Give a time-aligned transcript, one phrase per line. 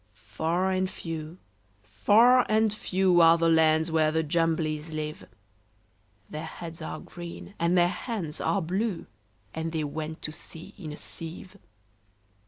[0.15, 1.37] Far and few,
[1.83, 5.27] far and few, Are the lands where the Jumblies live:
[6.27, 9.05] Their heads are green, and their hands are blue
[9.53, 11.55] And they went to sea in a sieve.